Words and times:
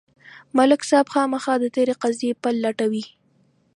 ملک 0.57 0.81
صاحب 0.89 1.07
خامخا 1.13 1.53
د 1.59 1.65
تېرې 1.75 1.93
قضیې 2.03 2.31
پل 2.43 2.55
لټوي. 2.63 3.03